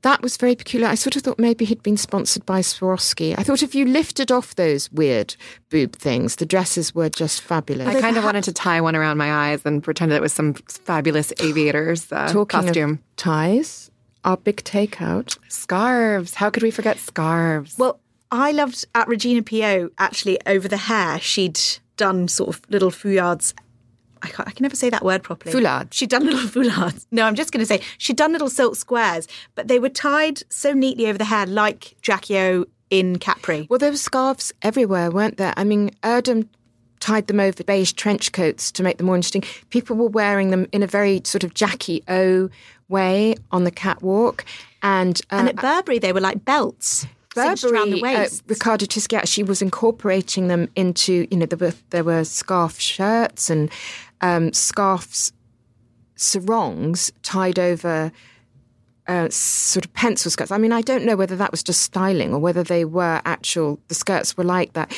[0.03, 0.89] That was very peculiar.
[0.89, 3.35] I sort of thought maybe he'd been sponsored by Swarovski.
[3.39, 5.35] I thought if you lifted off those weird
[5.71, 7.89] boob things, the dresses were just fabulous.
[7.89, 10.33] I kind of wanted to tie one around my eyes and pretend that it was
[10.33, 12.91] some fabulous aviators uh, Talking costume.
[12.93, 13.91] of ties,
[14.25, 15.39] our big takeout.
[15.49, 16.35] Scarves.
[16.35, 17.79] How could we forget scarves?
[17.79, 21.21] Well, I loved at Rejina Pyo actually over the hair.
[21.21, 21.61] She'd
[21.97, 23.55] done sort of little fouillards.
[24.27, 25.55] I, can't, I can never say that word properly.
[25.55, 25.93] Foulard.
[25.93, 27.07] She'd done little foulards.
[27.11, 30.43] No, I'm just going to say she'd done little silk squares, but they were tied
[30.51, 33.67] so neatly over the hair, like Jackie O in Capri.
[33.71, 35.55] Well, there were scarves everywhere, weren't there?
[35.57, 36.49] I mean, Erdem
[37.01, 39.45] tied them over beige trench coats to make them more interesting.
[39.71, 42.49] People were wearing them in a very sort of Jackie O
[42.89, 44.45] way on the catwalk.
[44.83, 47.07] And, uh, and at Burberry, they were like belts.
[47.35, 48.45] cinched around the Burberry, uh, waist.
[48.47, 53.51] Riccardo Tisci actually was incorporating them into, you know, there were, there were scarf shirts
[53.51, 53.71] and
[54.21, 55.33] um, scarves,
[56.17, 58.13] sarongs tied over
[59.09, 60.51] uh, sort of pencil skirts.
[60.51, 63.79] I mean, I don't know whether that was just styling or whether they were actual,
[63.89, 64.93] the skirts were like that.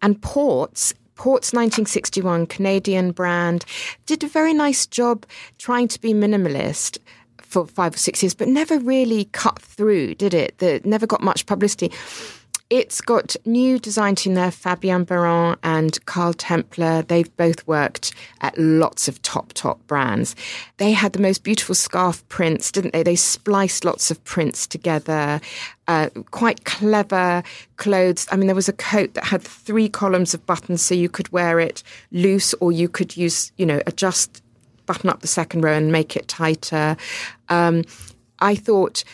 [0.00, 3.64] And Ports, Ports 1961, Canadian brand,
[4.06, 5.26] did a very nice job
[5.58, 6.98] trying to be minimalist
[7.38, 10.58] for five or six years, but never really cut through, did it?
[10.58, 11.90] The, never got much publicity.
[12.70, 17.06] It's got new design team there, Fabien Baron and Karl Templer.
[17.06, 20.36] They've both worked at lots of top, top brands.
[20.76, 23.02] They had the most beautiful scarf prints, didn't they?
[23.02, 25.40] They spliced lots of prints together.
[25.86, 27.42] Uh, quite clever
[27.78, 28.26] clothes.
[28.30, 31.32] I mean, there was a coat that had three columns of buttons, so you could
[31.32, 34.42] wear it loose or you could use, you know, adjust,
[34.84, 36.98] button up the second row and make it tighter.
[37.48, 37.84] Um,
[38.40, 39.04] I thought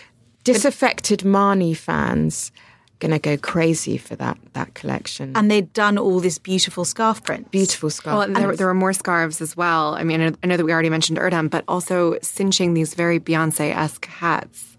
[0.42, 2.50] disaffected Marni fans
[3.00, 5.32] going to go crazy for that that collection.
[5.34, 7.50] and they'd done all this beautiful scarf print.
[7.50, 8.16] Beautiful scarf.
[8.16, 9.94] Well, there, there were more scarves as well.
[9.94, 12.94] I mean, I know- I know that we already mentioned Erdem, but also cinching these
[12.94, 14.76] very Beyonce esque hats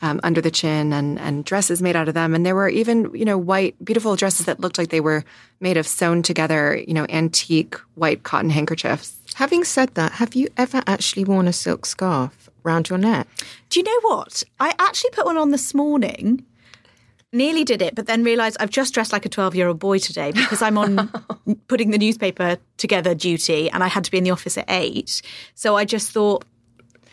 [0.00, 2.34] um, under the chin and, and dresses made out of them.
[2.34, 5.24] And there were even, you know, white, beautiful dresses that looked like they were
[5.60, 9.18] made of sewn together, you know, antique white cotton handkerchiefs.
[9.34, 13.26] Having said that, have you ever actually worn a silk scarf round your neck?
[13.70, 14.42] Do you know what?
[14.60, 16.44] I actually put one on this morning.
[17.32, 19.98] Nearly did it, but then realised I've just dressed like a 12 year old boy
[19.98, 21.10] today because I'm on
[21.68, 25.20] putting the newspaper together duty and I had to be in the office at eight.
[25.54, 26.46] So I just thought,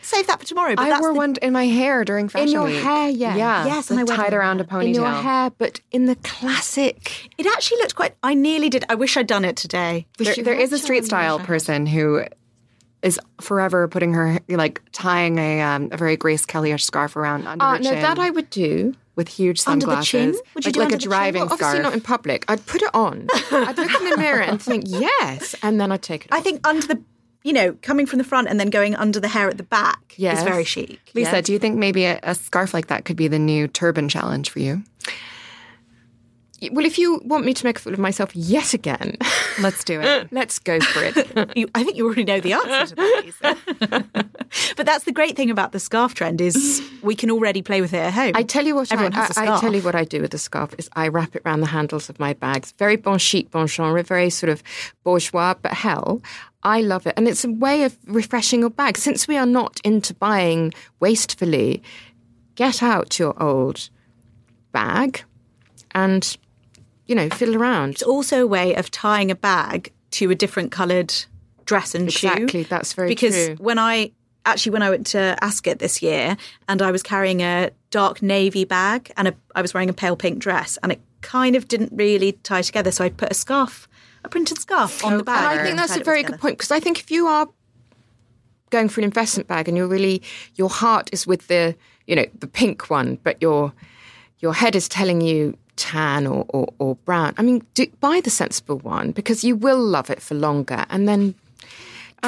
[0.02, 0.74] save that for tomorrow.
[0.76, 2.82] But I that's wore the- one in my hair during fashion in your week.
[2.82, 3.36] hair, yeah.
[3.36, 3.66] Yeah.
[3.66, 4.86] Yes, and I tied around a ponytail.
[4.88, 7.30] In your hair, but in the classic.
[7.38, 8.16] It actually looked quite.
[8.24, 8.86] I nearly did.
[8.88, 10.06] I wish I'd done it today.
[10.18, 12.24] There, there is a street style person who
[13.02, 17.66] is forever putting her like tying a um, a very Grace Kelly-ish scarf around under
[17.66, 18.96] Uh, her no, chin that I would do.
[19.16, 20.36] With huge Under the sunglasses, chin?
[20.56, 21.84] Would you like, do like a driving Well, obviously scarf.
[21.84, 22.46] not in public.
[22.48, 23.28] I'd put it on.
[23.52, 26.40] I'd look in the mirror and think, yes, and then I'd take it off.
[26.40, 27.02] I think under the,
[27.44, 30.16] you know, coming from the front and then going under the hair at the back
[30.18, 30.40] Yes.
[30.40, 31.00] is very chic.
[31.14, 34.10] Lisa, do you think maybe a, a scarf like that could be the new turban
[34.10, 34.84] challenge for you?
[36.72, 39.18] Well, if you want me to make a fool of myself yet again,
[39.60, 40.28] Let's do it.
[40.32, 41.52] let's go for it.
[41.56, 44.38] You, I think you already know the answer to that.
[44.76, 47.94] But that's the great thing about the scarf trend is we can already play with
[47.94, 48.34] it at home.
[48.36, 49.62] I tell you what, I, Everyone has a I, I scarf.
[49.62, 52.10] tell you what I do with the scarf is I wrap it around the handles
[52.10, 52.72] of my bags.
[52.78, 54.62] Very bon chic, bon genre, very sort of
[55.04, 56.22] bourgeois, but hell,
[56.64, 58.98] I love it, and it's a way of refreshing your bag.
[58.98, 61.84] Since we are not into buying wastefully,
[62.56, 63.90] get out your old
[64.72, 65.24] bag
[65.94, 66.38] and
[67.08, 67.92] you know fiddle around.
[67.92, 71.14] It's also a way of tying a bag to a different coloured
[71.66, 72.28] dress and shoe.
[72.28, 73.16] Exactly, that's very true.
[73.16, 73.56] because true.
[73.56, 74.12] when I
[74.46, 76.38] actually when I went to Ascot this year
[76.68, 80.16] and I was carrying a dark navy bag and a, I was wearing a pale
[80.16, 83.88] pink dress and it kind of didn't really tie together, so I put a scarf,
[84.24, 85.52] a printed scarf on oh, the bag.
[85.52, 87.48] And I think that's a very good point because I think if you are
[88.70, 90.22] going for an investment bag and you're really
[90.56, 91.76] your heart is with the
[92.08, 93.74] you know the pink one, but your
[94.40, 97.34] your head is telling you tan or, or, or brown.
[97.38, 101.08] I mean, do, buy the sensible one because you will love it for longer, and
[101.08, 101.36] then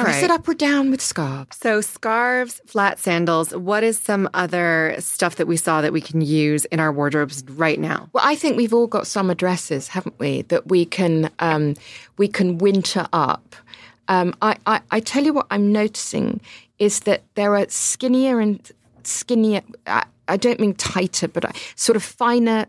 [0.02, 0.24] dress right.
[0.24, 1.56] it up or down with scarves.
[1.56, 3.54] So, scarves, flat sandals.
[3.54, 7.44] What is some other stuff that we saw that we can use in our wardrobes
[7.50, 8.08] right now?
[8.12, 10.42] Well, I think we've all got summer dresses, haven't we?
[10.42, 11.74] That we can um,
[12.16, 13.56] we can winter up.
[14.08, 16.40] Um, I, I I tell you what I'm noticing
[16.78, 18.60] is that there are skinnier and
[19.02, 19.62] skinnier.
[19.86, 22.66] I, I don't mean tighter, but I- sort of finer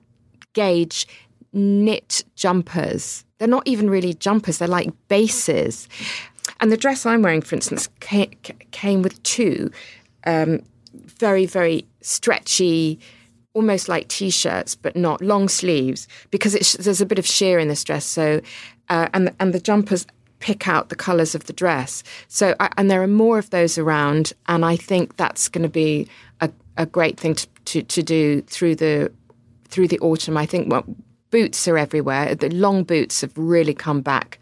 [0.54, 1.08] gauge
[1.54, 3.26] knit jumpers.
[3.38, 5.88] They're not even really jumpers; they're like bases.
[6.60, 9.72] And the dress I'm wearing, for instance, ca- ca- came with two
[10.26, 10.62] um,
[10.94, 13.00] very, very stretchy,
[13.54, 17.84] almost like t-shirts, but not long sleeves, because there's a bit of sheer in this
[17.84, 18.06] dress.
[18.06, 18.42] So,
[18.90, 20.06] uh, and and the jumpers
[20.40, 22.04] pick out the colours of the dress.
[22.28, 26.08] So, and there are more of those around, and I think that's going to be
[26.40, 29.12] a, a great thing to, to, to do through the
[29.70, 30.38] through the autumn.
[30.38, 30.86] I think well,
[31.32, 32.36] boots are everywhere.
[32.36, 34.40] The long boots have really come back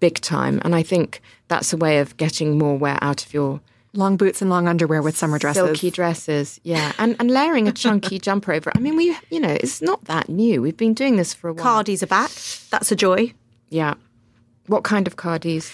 [0.00, 3.60] big time, and I think that's a way of getting more wear out of your
[3.94, 5.64] Long boots and long underwear with summer dresses.
[5.64, 6.60] silky dresses.
[6.62, 8.70] Yeah, and and layering a chunky jumper over.
[8.74, 10.60] I mean, we you know it's not that new.
[10.60, 11.64] We've been doing this for a while.
[11.82, 12.30] Cardies are back.
[12.70, 13.32] That's a joy.
[13.70, 13.94] Yeah.
[14.66, 15.72] What kind of cardies?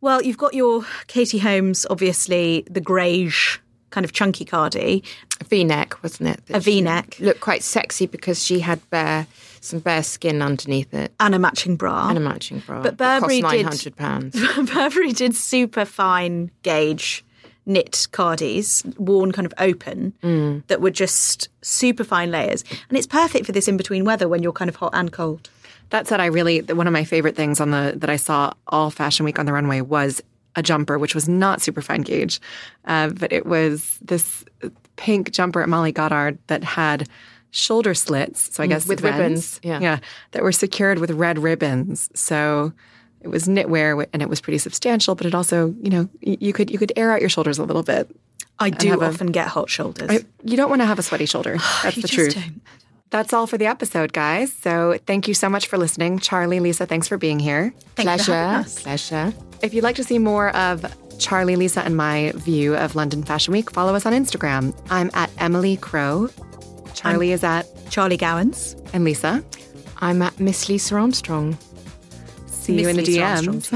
[0.00, 3.58] Well, you've got your Katie Holmes, obviously the greige
[3.90, 5.04] kind of chunky cardie,
[5.40, 6.40] A V-neck, wasn't it?
[6.50, 9.26] a V-neck, Looked quite sexy because she had bare
[9.62, 12.08] some bare skin underneath it and a matching bra.
[12.08, 12.82] and a matching bra.
[12.82, 14.70] But that Burberry cost did- nine hundred pounds.
[14.74, 17.24] Burberry did super fine gauge
[17.66, 20.66] knit cardies, worn kind of open, Mm.
[20.68, 22.64] that were just super fine layers.
[22.88, 25.50] And it's perfect for this in between weather when you're kind of hot and cold.
[25.90, 28.90] That said, I really one of my favorite things on the that I saw all
[28.90, 30.22] Fashion Week on the runway was
[30.56, 32.40] a jumper, which was not super fine gauge,
[32.86, 34.44] uh, but it was this
[35.00, 37.08] pink jumper at Molly Goddard that had
[37.50, 38.54] shoulder slits.
[38.54, 39.80] So I guess Mm, with vents, ribbons, yeah.
[39.80, 39.98] yeah,
[40.32, 42.08] that were secured with red ribbons.
[42.14, 42.72] So
[43.22, 46.70] it was knitwear and it was pretty substantial, but it also, you know, you could
[46.70, 48.08] you could air out your shoulders a little bit.
[48.58, 50.10] I do have a- often get hot shoulders.
[50.10, 51.56] I- you don't want to have a sweaty shoulder.
[51.82, 52.34] That's the truth.
[52.34, 52.60] don't.
[53.10, 54.52] That's all for the episode, guys.
[54.52, 56.20] So thank you so much for listening.
[56.20, 57.72] Charlie, Lisa, thanks for being here.
[57.96, 58.34] Thank you for Pleasure.
[58.60, 58.82] us.
[58.82, 59.34] Pleasure.
[59.62, 60.84] If you'd like to see more of
[61.20, 64.74] Charlie, Lisa, and my view of London Fashion Week, follow us on Instagram.
[64.90, 66.30] I'm at Emily Crow.
[66.94, 68.74] Charlie is at, Charlie Gowans.
[68.92, 69.44] and Lisa.
[69.98, 71.58] I'm at Miss Lisa Armstrong.
[72.46, 73.70] See Miss you in the Lisa DMs.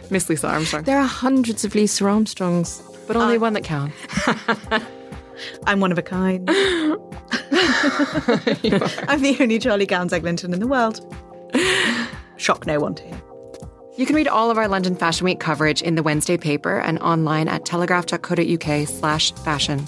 [0.10, 0.82] Miss Lisa Armstrong.
[0.82, 2.82] There are hundreds of Lisa Armstrongs.
[3.06, 3.96] But only one that counts.
[5.64, 6.48] I'm one of a kind.
[6.50, 6.56] I'm
[9.22, 11.00] the only Charlie Gowans Eglinton in the world.
[12.36, 13.20] Shock no one to hear.
[13.96, 16.98] You can read all of our London Fashion Week coverage in the Wednesday paper and
[16.98, 19.78] online at telegraph.co.uk slash fashion.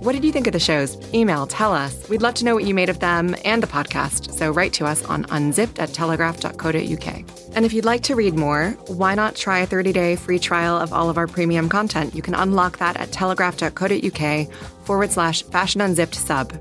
[0.00, 0.98] What did you think of the shows?
[1.14, 2.08] Email, tell us.
[2.08, 4.84] We'd love to know what you made of them and the podcast, so write to
[4.84, 7.24] us on unzipped at telegraph.co.uk.
[7.54, 10.92] And if you'd like to read more, why not try a 30-day free trial of
[10.92, 12.16] all of our premium content?
[12.16, 14.52] You can unlock that at telegraph.co.uk
[14.84, 16.52] forward slash fashion unzipped sub.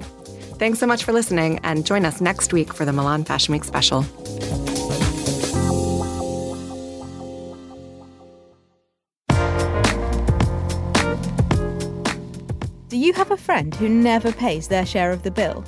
[0.60, 3.64] Thanks so much for listening, and join us next week for the Milan Fashion Week
[3.64, 4.06] special.
[12.88, 15.66] Do you have a friend who never pays their share of the bill?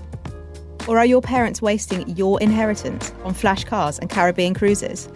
[0.87, 5.09] Or are your parents wasting your inheritance on flash cars and Caribbean cruises?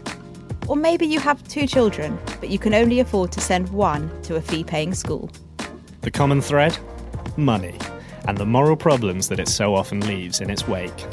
[0.67, 4.35] Or maybe you have two children, but you can only afford to send one to
[4.35, 5.29] a fee paying school.
[6.01, 6.75] The common thread?
[7.37, 7.77] Money,
[8.27, 11.05] and the moral problems that it so often leaves in its wake.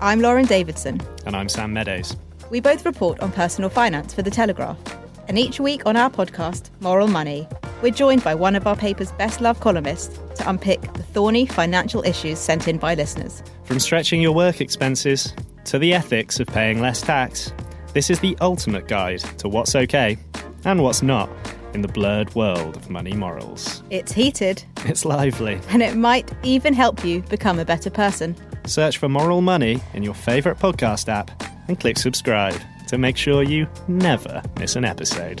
[0.00, 1.00] I'm Lauren Davidson.
[1.26, 2.16] And I'm Sam Meadows.
[2.48, 4.78] We both report on personal finance for The Telegraph.
[5.26, 7.48] And each week on our podcast, Moral Money,
[7.82, 12.02] we're joined by one of our paper's best loved columnists to unpick the thorny financial
[12.04, 13.42] issues sent in by listeners.
[13.64, 17.52] From stretching your work expenses to the ethics of paying less tax,
[17.92, 20.16] this is the ultimate guide to what's okay
[20.64, 21.28] and what's not
[21.74, 23.82] in the blurred world of money morals.
[23.90, 25.58] It's heated, It's lively.
[25.70, 28.36] and it might even help you become a better person.
[28.66, 31.30] Search for Moral Money in your favourite podcast app
[31.68, 32.54] and click subscribe
[32.88, 35.40] to make sure you never miss an episode.